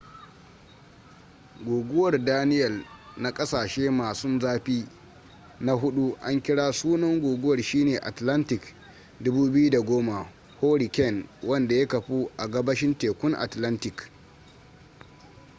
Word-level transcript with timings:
guguwar 1.65 2.19
daniell 2.25 2.85
na 3.17 3.31
kasashe 3.31 3.89
masun 3.89 4.39
zafi 4.39 4.85
na 5.59 5.71
hudu 5.73 6.17
an 6.21 6.41
kira 6.43 6.71
sunan 6.73 7.21
guguwar 7.21 7.61
shine 7.63 7.97
atlantic 7.97 8.61
2010 9.23 10.25
hurricane 10.61 11.25
wanda 11.43 11.75
ya 11.75 11.87
kafu 11.87 12.31
a 12.37 12.47
gabashin 12.47 12.95
tekun 12.97 13.35
atlantic 13.35 14.09